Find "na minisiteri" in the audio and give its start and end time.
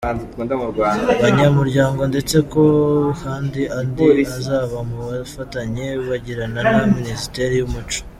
6.71-7.53